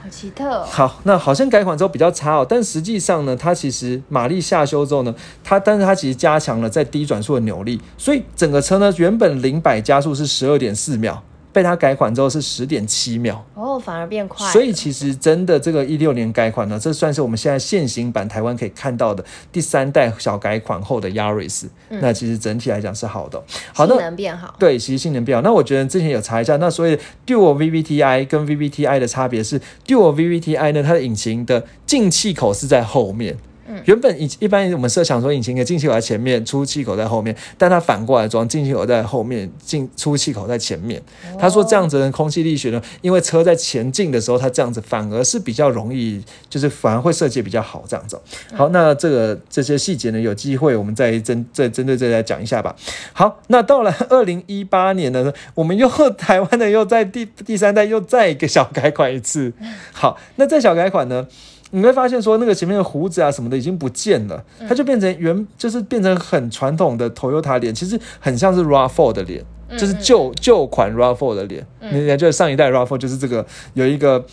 [0.00, 0.62] 好奇特。
[0.64, 11.20] 好，那好像改款之后比较差哦，但实际上呢，它其实马力下修之后呢，它但是它其实加强了在低转速的扭力，所以整个车呢，原本零百加速是十二点四秒。
[11.52, 14.46] 被它改款之后是十点七秒哦，反而变快。
[14.52, 21.66] 所以其实真的这个一六年改款呢，这算是我们现在现行版台湾可以看到的第三代小改款后的 Yaris。
[21.88, 23.42] 那其实整体来讲是好的，
[23.74, 24.54] 好的，性能变好。
[24.58, 25.42] 对，其实性能变好。
[25.42, 33.36] 那我觉得之前有查一下，那所以 Dual VVTi 跟 VVTi 的差别是，Dual VVTi 呢，它的引擎的进气口是在后面。
[33.84, 41.00] 原本一一般我们设想说引擎的进气口在前面，出气口在后面，但它反过来装，进气口在后面，进出气口在前面。
[41.38, 48.20] 他说这样子的空气力学呢，因为车在前进的时候，它这样子反而是比较容易，就是反而会设计比较好这样子。
[48.54, 52.74] 好，那这个这些细节呢，有机会我们再针再针对这来讲一下吧。
[53.12, 59.52] 好，那到了二零一八年呢，我们又台湾的又在第第三代又再一个小改款一次。
[59.92, 61.26] 好，那再小改款呢？
[61.70, 69.44] 你会发现说那个前面的胡子啊什么的已经不见了，它就变成原就是变成很传统的 Toyota 脸，其实很像是 Rav4 的脸，
[69.78, 71.64] 就是旧旧款 Rav4 的脸。
[71.92, 74.24] 你还记得上一代 Rav4 就是这个有一个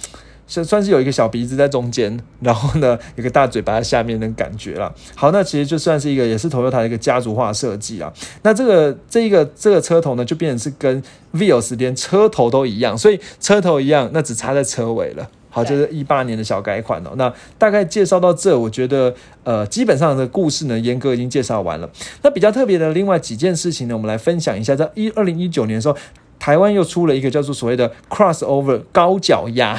[0.47, 4.91] 算算是有一个小鼻子在中间，然后呢有个大嘴巴在下面的感觉了。
[5.13, 8.11] 好，那其实就算是一个也是 Toyota 的一个家族化设计啊。
[8.41, 15.29] 那这个这一个这个车头呢就变成是跟 Vios 连车头都一样，所以车头一样，那只差在车尾了。
[15.57, 17.13] 好，就是一八年的小改款哦。
[17.15, 19.11] 那大概介绍到这，我觉得
[19.43, 21.89] 呃，基本上的故事呢，严格已经介绍完了。
[22.21, 24.75] 那比较特别的另外几件事情呢，我们来分享一下。
[24.75, 25.97] 在一二零一九年的时候，
[26.37, 29.75] 台湾又出了一个叫做所谓的 crossover 高脚压。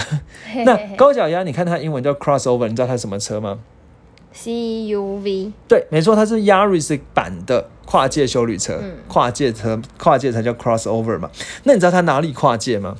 [0.64, 3.60] 那高脚压，你看它英文叫 crossover，你知道它什么车吗
[4.34, 5.52] ？CUV。
[5.68, 8.80] 对，没错，它是 Yaris 版的跨界修旅车。
[9.06, 11.30] 跨界车，跨界才叫 crossover 嘛。
[11.62, 12.96] 那你知道它哪里跨界吗？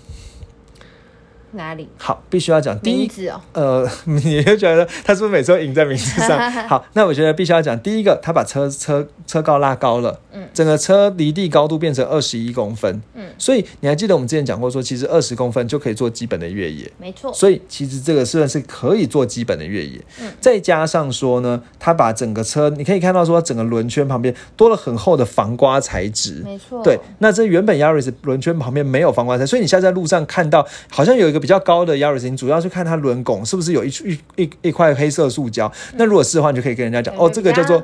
[1.53, 2.23] 哪里好？
[2.29, 3.41] 必须要讲第一字哦。
[3.53, 6.39] 呃， 你就觉得他是不是每次都赢在名字上？
[6.69, 17.33] 好，那我觉得必须要讲第一个，他把车车车高拉高了，嗯，整个车离地高度变成二十一公分，嗯，所以你还记得我们之前讲过说，其实二十公分就可以做基本的越野，没错。
[17.33, 26.83] 所以其实这个虽然是可以做基本的越野，嗯，再加上说呢，他把整个车你可以看到说，整个轮圈旁边多了很厚的防刮材质，没错。
[26.83, 31.38] 对，那这原本 Yaris 轮圈旁边没有防刮材，所以你现在在路上看到好像有一个。
[31.39, 35.71] 比较高的 Yaris，你主要是看它轮拱是不是有一一一一块黑色塑胶。
[35.97, 37.83] 那如果是的话，你就可以跟人家讲哦，这个叫做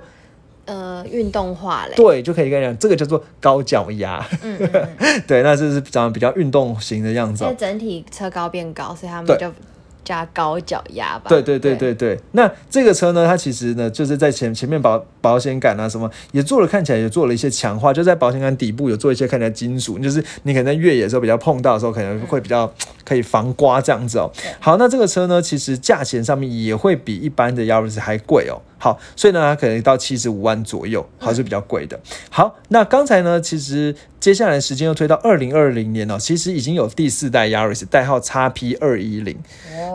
[0.66, 1.92] 呃运动化嘞。
[1.94, 4.26] 对，就可以跟人讲这个叫做高脚丫。
[4.42, 4.58] 嗯，
[5.26, 7.44] 对，那这是长得比较运动型的样子。
[7.58, 9.52] 整体车高变高，所以他们就。
[10.04, 11.24] 加高脚压吧。
[11.28, 12.20] 对对对对对。
[12.32, 22.70] 那这个车呢，它其实呢，就是在前前面保保险杆啊什么也做了，看起来也做了一些强化，就在保险杆底部有做一些看起来金属，就是你可能在越野的时候比较碰到的时候，可能会比较
[23.04, 24.30] 可以防刮这样子哦。
[24.60, 28.60] 好，那这个车呢，其实价钱上面也会比一般的 Yaris 还贵哦。
[28.78, 31.98] 好，所以呢，它可能到七十五万左右，还是比较贵的。
[32.30, 39.38] 好，那刚才呢，其实接下来时间又推到二零二零年哦，其实已经有第四代 Yaris 代号 x P 二一零，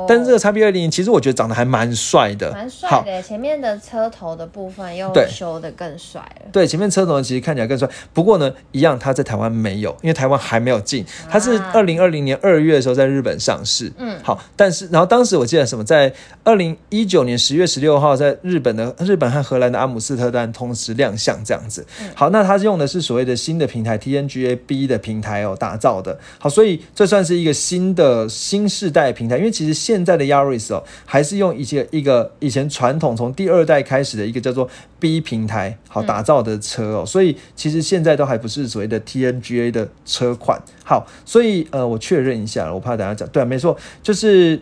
[0.07, 3.21] 但是这个 x P 二零其实我觉得长得还蛮帅的，蛮帅的。
[3.21, 6.49] 前面的车头的部分又修的更帅了。
[6.51, 13.91] 对，前面车头其实看起来更帅，不过呢，一样它在台湾没有，因为台湾还没有进，它是二零二零年二月的时候在日本上市。
[13.97, 16.11] 嗯，好，但是然后当时我记得什么，在
[16.43, 18.68] 二零一九年十月十六号在日本。
[18.99, 21.85] 日本和荷兰的阿姆斯特丹同时亮相，这样子。
[22.13, 26.19] 好，那它用的是所谓的新的平台 TNGA B 的平台哦，打造的。
[26.37, 29.37] 好，所以这算是一个新的新世代平台。
[29.37, 40.61] 因为其实现在的 Yaris 哦，还是用一些一个以前传统从第二代开始的一个叫做 B 平台好打造的车哦，所以其实现在都还不是所谓的 TNGA 的车款。
[40.83, 44.59] 好，所以呃，我确认一下，我怕等下讲对，没错，就是。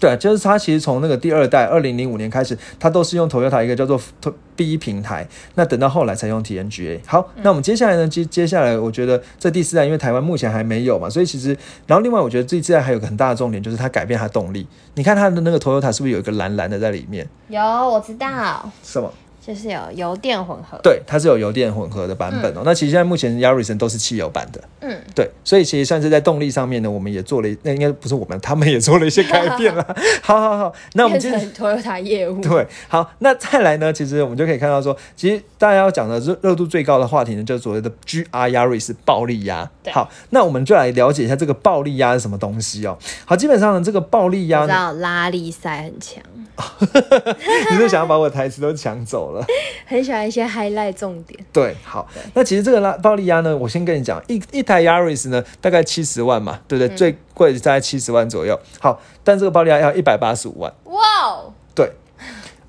[0.00, 4.00] 对，就是它其实从那个第二代二零零五年开始，它都是用 Toyota 一个叫做
[4.56, 6.98] B 平台，那等到后来才用 TNGA。
[7.06, 8.08] 好，那我们接下来呢？
[8.08, 11.54] 接接下来，我觉得这第四代，因为台湾目前还没有嘛，所以其实，
[11.86, 14.66] 然后另外我觉得这次代还有个很大的重点，就是它改变它动力。
[14.94, 17.28] 你看它的那个 Toyota 是不是有一个蓝蓝的在里面？
[17.48, 18.70] 有，我知道。
[18.82, 19.12] 什么？
[19.44, 22.62] 就是有油电混合，对，它是有油电混合的版本哦。
[22.64, 29.96] 那其实现在目前 Yaris 都是汽油版的，嗯，对，所以其实算是在动力上面呢，我们也做了，那应该不是我们，他们也做了一些改变了。
[30.22, 39.68] 好好好，那我们今天 Toyota 业务，对，好，那再来呢，其实我们就可以看到说，其实大家要讲的热热度最高的话题呢，就是所谓的 GR Yaris 暴力压。
[39.90, 42.96] 好，那我们就来了解一下这个暴力压是什么东西哦。
[43.24, 46.22] 好，基本上呢，这个暴力压，知道拉力赛很强，
[47.70, 49.44] 你是想要把我的台词都抢走了？
[49.86, 51.38] 很喜欢一些 highlight 重点。
[51.52, 56.96] 对，好，那其实这个拉暴力鸭呢，我先跟你讲，一一台 Yaris 呢，大概七十万嘛，对不对？
[56.96, 58.58] 最贵大概七十万左右。
[58.78, 60.72] 好，但这个暴力鸭要一百八十五万。
[60.84, 61.52] 哇哦！
[61.74, 61.92] 对，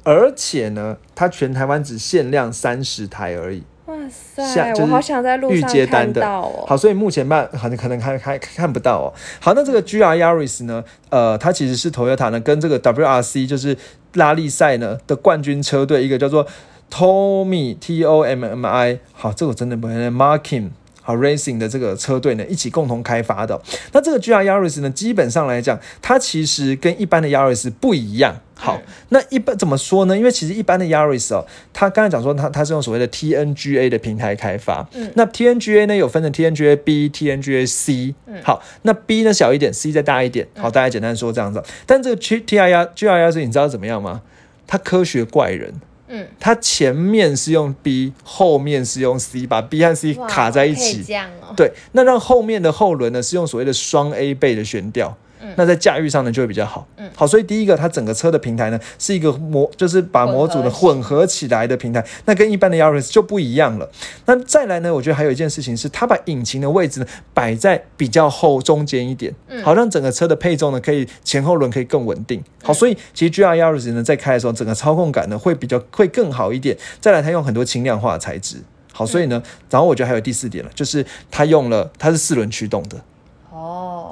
[0.03, 3.63] 而且呢，它全台湾只限量三十台而已。
[3.91, 4.73] 哇塞！
[4.79, 6.63] 我好想在路上看到哦。
[6.65, 9.13] 好，所以目前办可能可能还还看不到哦。
[9.41, 10.81] 好，那这个 GR Yaris 呢？
[11.09, 13.77] 呃，它其实是 Toyota 呢跟这个 WRC 就是
[14.13, 16.47] 拉力赛呢的冠军车队，一个叫做
[16.89, 18.99] Tommy T O M M I。
[19.11, 20.69] 好，这个真的不会 Marking。
[21.03, 23.59] 好，Racing 的这个车队呢，一起共同开发的。
[23.91, 28.35] 那这个 GR Yaris 呢，基本上来讲，它其实跟一般的 Yaris 不一样。
[28.63, 30.15] 好，那一般怎么说呢？
[30.15, 31.43] 因为其实一般的 Yaris 哦，
[31.73, 34.87] 它刚才讲说它它是用所谓的 TNGA 的平台开发。
[34.93, 38.13] 嗯，那 TNGA 呢有分成 TNGA B、TNGA C。
[38.27, 40.47] 嗯，好，那 B 呢小一点，C 再大一点。
[40.55, 41.63] 好，大家简单说这样子。
[41.87, 44.21] 但这个 T T I R G I R 是你知道怎么样吗？
[44.67, 45.73] 它科学怪人。
[46.07, 51.01] 嗯，它前面是用 B，后面是用 C，把 B 和 C 卡在一起。
[51.01, 51.53] 这样哦。
[51.55, 55.17] 对，那让后面的后轮呢是用所谓的双 A 倍的悬吊。
[55.55, 63.89] 那在驾驭上呢就会比较好，嗯，好，所以第一个它整个车的平台呢是一个模，就是把模组的混合起来的平台，那跟一般的 Yaris 就不一样了。
[64.25, 72.43] 那再来呢，我觉得还有一件事情是，它把引擎的位置呢摆在比较后中间一点，嗯，好让整个车的配重呢可以前后轮可以更稳定。
[72.63, 76.77] 好，所以其实 GR Yaris 呢在开的时候，整个操控感呢会比较会更好一点。
[76.99, 78.57] 再来，它用很多轻量化的材质，
[78.93, 83.01] 好，所以呢，然后我觉得还有第四点了，就是它用了它是四轮驱动的。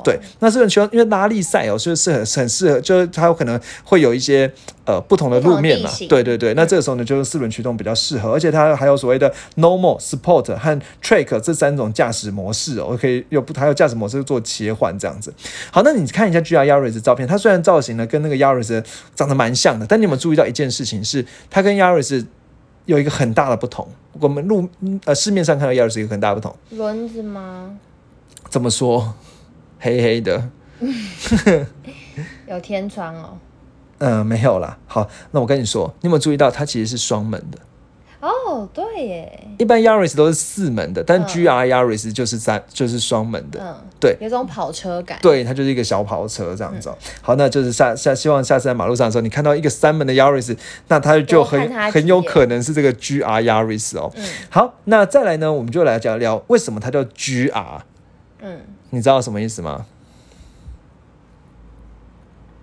[0.04, 4.52] 对，那这个球因为拉力赛哦，所以是很很适合，就是它有可能会有一些
[4.86, 5.90] 呃不同的路面嘛。
[6.08, 15.34] 对对对，那这个时候呢，就是四轮驱动比较适合，而且它还有所谓的 Normal、Sport 和 Track 这三种驾驶模式哦，可以有不还有驾驶模式做切换这样子。
[15.72, 18.84] 好，那你看一下 GR Yaris 的照片，它虽然造型呢跟那个 Yaris
[19.16, 22.26] 长得蛮像的，但你有没有注意到一件事情是，它跟 Yaris
[22.86, 23.88] 有一个很大的不同？
[24.20, 24.68] 我们路
[25.06, 27.78] 呃市面上看到 Yaris 一个很大的不同，轮子吗？
[28.50, 29.14] 怎么说？
[29.80, 30.50] 黑黑的，
[32.48, 33.38] 有天窗哦。
[34.00, 34.78] 嗯， 没有啦。
[34.86, 37.58] 好，那我跟你说，你有没有注意到它其实是双门的？
[38.22, 39.48] 哦，对耶。
[39.58, 43.62] 一般 Yaris 都是四门的，但 GR Yaris 就是三，就是双门的。
[43.64, 45.18] 嗯，对，有种跑车感。
[45.22, 46.94] 对，它就是一个小跑车这样子。
[47.22, 50.58] 好，那就是下下，希望下次在马路上的时候，你看到一个三门的 Yaris，
[50.90, 54.12] 那它就很很有可能是这个 GR Yaris 哦。
[54.16, 54.26] 嗯。
[54.50, 57.82] 好，那再来呢，我们就来聊聊为什么它叫 GR。
[58.42, 58.60] 嗯。
[58.92, 59.86] 你知道什么意思吗？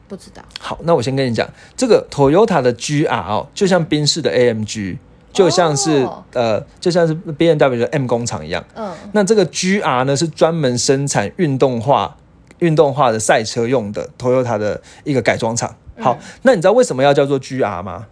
[0.09, 0.43] 不知道。
[0.61, 4.99] 好，那我先跟你讲，这个 Toyota 的 GR 哦，就像宾士的 AMG，
[5.33, 8.65] 就像是呃，就像是 BMW 的 M 工厂一样。
[8.75, 8.93] 嗯。
[9.12, 12.17] 那这个 GR 呢，是专门生产运动化、
[12.61, 15.75] 运动化的赛车用的 Toyota 的一个改装厂。
[15.99, 18.07] 好，那你知道为什么要叫做 GR 吗？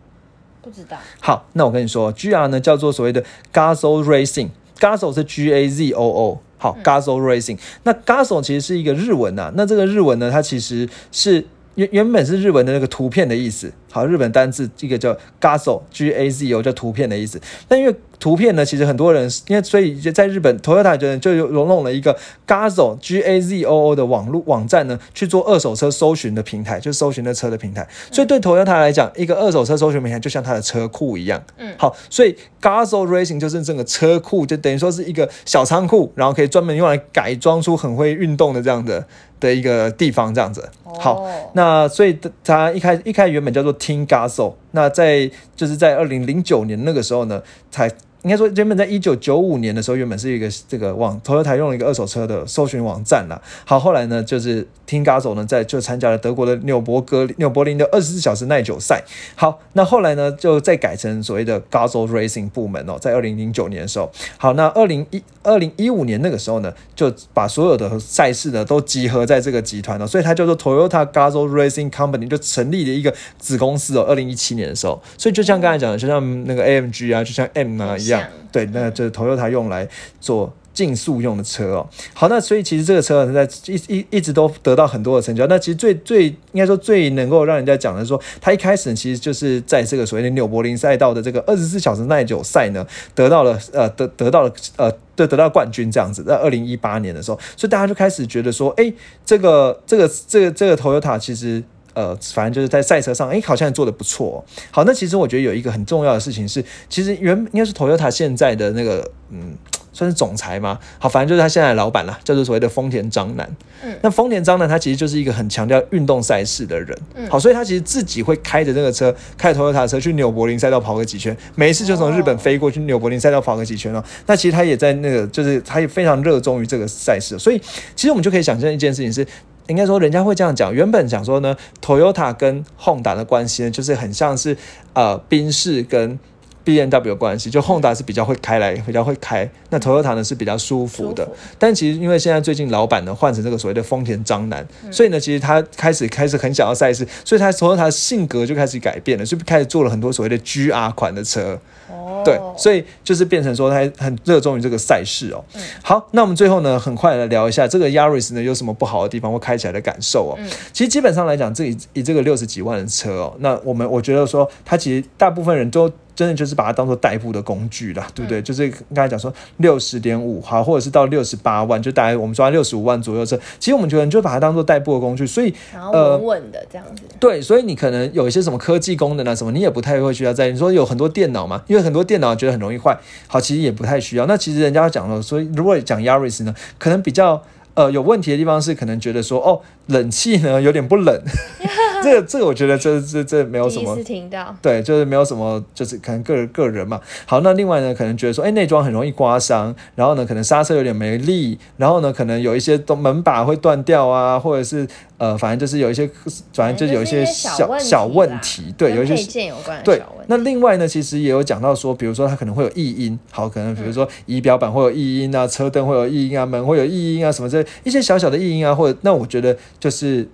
[0.63, 0.97] 不知道。
[1.21, 3.23] 好，那我跟你说，GR 呢叫做所谓的
[3.53, 6.41] Gazoo Racing，Gazoo 是 G A Z O O。
[6.65, 13.71] 好，Gazoo Racing，那 Gazoo 其实是一个日文呐，那这个日文呢，它其实是原原本是日文的那个图片的意思。
[13.95, 17.41] 好，日本单字一个叫 Gazo，G A Z O，叫图片的意思。
[17.69, 27.87] 但因为图片呢，其实很多人因为所以在日本，Toyota 就就融弄了一个 Gazo，G A Z O O 的网络网站呢，去做二手车搜寻的平台，就搜寻的车的平台。
[28.11, 31.41] 所以对 Toyota 来讲，一个二手车搜寻平台就像它的车库一样。
[31.59, 39.07] 嗯，好，所以 Gazo Racing 就是整个车库，就等于说是一个小仓库，然后可以专门用来改装出很会运动的这样的
[39.39, 40.69] 的一个地方，这样子。
[40.99, 43.73] 好，那所以它一开一开始原本叫做。
[43.85, 47.91] 听 Gaso，那在就是在二零零九年那个时候呢，才。
[48.25, 53.39] 应该说，原本在一九九五年的时候，原本是一个这个网投车台用了一个二手车的搜寻网站啦。
[53.67, 59.05] 好，后来呢，就是听 Gazo 呢，在就参加了德国的纽伯格纽柏林的二十四小时耐久赛。
[59.37, 64.11] 好，那后来呢，就再改成所谓的 Gazo Racing 部门哦，在二零零九年的时候。
[64.39, 74.07] 好，那二零一二零一五年那个时候呢，就把所有的赛事呢都集合在这个集团了，所以它叫做 Toyota Gazo Racing Company，就成立了一个子公司哦。
[74.09, 78.14] 二零一七年的时候，所以就像刚才讲的，就像那个 AMG 啊，就像 M 啊一样。
[78.53, 79.89] 对，那就是 Toyota 用来
[80.21, 81.89] 做竞速用的车哦。
[82.13, 85.47] 好，那所以其实这个车在一一一直都得到很多的成交。
[85.47, 96.23] 那其实最最应该说最能够让人家讲的说，它一开始其实就是在这个所谓的纽柏林赛道的这个二十四小时耐久赛呢，得到了呃得得到了呃对得到冠军这样子。
[96.23, 98.93] 在二零一八年的时候，所以大家就开始觉得说，哎，
[99.25, 101.63] 这个这个这个这个 Toyota 其实。
[101.95, 104.45] 呃，反正就是在赛车上，哎，好像做的不错。
[104.71, 109.57] 好，那其实我觉得有一个很重要的事情是，其实原应该是 Toyota 现在的那个，嗯，
[109.93, 110.79] 算是总裁嘛。
[110.99, 113.49] 好，反正就是他现在的老板啦，叫做所谓的丰田章男。
[113.83, 116.99] 嗯，那丰田章男他其实就是一个很强调运动赛事的人。
[117.15, 124.03] 嗯，好，所以他其实自己会开着那个车，开着 Toyota 的车去纽柏林赛道跑个几圈，每一次就从日本飞过去纽柏林赛道跑个几圈哦。
[124.27, 127.61] 那其实他也在那个，就是他也非常热衷于这个赛事，所以
[127.95, 129.25] 其实我们就可以想象一件事情是。
[129.69, 130.75] 应该说，人家会这样讲。
[130.75, 134.57] 原本讲说呢，Toyota 跟 Honda 的关系呢，就是很像是
[134.93, 136.19] 呃宾士跟
[136.65, 137.49] B N W 的关系。
[137.51, 141.27] 就 Honda 是比较会开来，比较会开，那 Toyota 呢是比较舒服的。
[141.59, 151.59] 但其实因为现在最近老板呢换成这个所谓的丰田章男，所以呢，其实他开始开始很想要赛事，所以他 Toyota 性格就开始改变了，就开始做了很多所谓的 GR 款的车。
[151.89, 152.04] 哦。
[152.25, 155.45] 对，所以就是变成说他很热衷于这个赛事哦。
[155.55, 160.35] 嗯好，那我们最后呢，很快来聊一下这个 Yaris 呢有什么不好的地方或开起来的感受哦。
[160.39, 165.91] 嗯其实基本上来讲，这以以这个六十几万的车哦，那我们我觉得说，它其实大部分人都。
[166.15, 168.41] 真的就是把它当做代步的工具啦，对不对？
[168.41, 173.39] 就是刚才讲说六十点五好，或者是到六十八万，就大概我们说六十五万左右车。
[173.59, 177.03] 其实我们觉得你就把它当做代步的工具，所以然后稳稳的这样子。
[177.19, 180.51] 对，所以你可能有一些什么科技功能啊什么，你也不太会需要在。
[180.51, 182.97] 你说有很多电脑嘛，因为很多电脑觉得很容易坏，
[183.27, 184.27] 好，其实也不太需要。
[184.27, 187.43] 那其实人家讲了，所以如果讲 Yaris 呢，可能比较
[187.75, 191.21] 呃有问题的地方是，可能觉得说哦，冷气呢有点不冷。
[192.05, 197.01] 这个这个我觉得这这这没有什么第一次听到，对，就是没有什么，就是可能个人个人嘛。
[197.27, 204.87] 好，那另外呢，可能觉得说，哎，内装很容易刮伤，然后呢，可能刹车有点没力，然后呢，可能有一些都门把会断掉啊，或者是
[205.19, 206.09] 呃，反正就是有一些，
[206.53, 210.27] 反正就是有一些小小问题，对，有一些配件有关的对小问题。
[210.29, 220.29] 那另外呢，其实也有讲到说，比如说它可能会有异音，好，可能比如说仪表板会有异音啊，车灯会有异音啊，门会有异音啊，什么这一些小小的异音啊，或者那我觉得就是。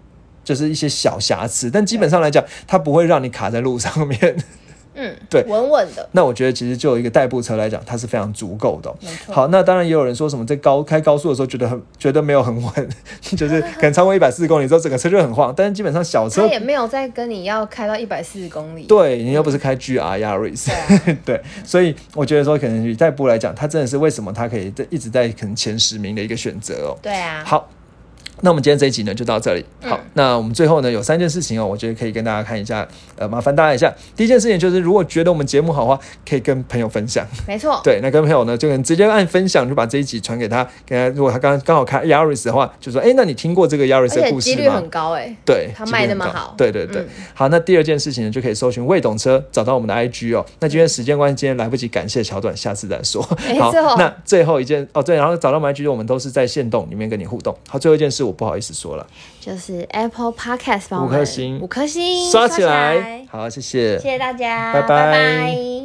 [0.50, 4.36] 就是一些小瑕疵，但基本上来讲，它不会让你卡在路上面。
[4.92, 8.96] 嗯， 对稳稳的，那我觉得其实就一个代步车来讲，它是非常足够的哦、
[9.28, 12.88] 好，那当然也有人说什么在高开高速的时候觉得很觉得没有很稳，
[13.22, 15.54] 就是可能超过一百四十公里之后，整个车就很晃。
[15.56, 18.82] 但是基本上小车也没有在跟你要开到一百四十公里。
[18.82, 20.68] 对你又不是开 GR Yaris，
[21.24, 26.98] 对 所以我觉得说可能以代步来讲，它真的是为什么它可以在一直在可能前十名的一个选择哦。
[27.00, 27.70] 对啊，好。
[28.42, 29.64] 那我们今天这一集呢就到这里。
[29.82, 32.86] 好，嗯那我们最后呢有三件事情哦，我觉得可以跟大家看一下，
[33.16, 33.92] 呃，麻烦大家一下。
[34.16, 37.26] 第一件事情就是，如果觉得我们节目好的话，可以跟朋友分享。
[37.46, 37.80] 没错。
[37.82, 41.08] 对，那跟朋友呢，就能直接按分享，就把这一集传给他，给他。
[41.16, 44.90] 如果他刚刚好开 Yaris 的话，就说，哎，那你听过这个 Yaris 的故事吗几率很？
[44.90, 47.02] 高哎，对，他卖那么好对对对。
[47.02, 50.44] 嗯好，那第二件事情呢，就可以搜寻未懂车，找到我们的 IG 哦。
[50.58, 53.22] 那今天时间关系，今天来不及感谢桥段，下次再说。
[53.58, 57.56] 好那最后一件哦，对，然后找到我们 IG，我们都是在线动里面跟你互动。
[57.68, 59.06] 好，最后一件事我不好意思说了，
[59.40, 61.60] 就是 Apple Podcast 帮我五们颗星。
[61.60, 63.26] 五颗星刷起来。
[63.30, 63.98] 好，谢谢。
[63.98, 64.88] 谢谢大家，拜拜。
[64.88, 65.80] 拜拜